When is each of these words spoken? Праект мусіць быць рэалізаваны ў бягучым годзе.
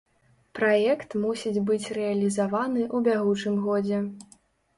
Праект 0.59 1.13
мусіць 1.25 1.63
быць 1.67 1.91
рэалізаваны 1.99 2.81
ў 2.95 3.11
бягучым 3.11 3.61
годзе. 3.69 4.01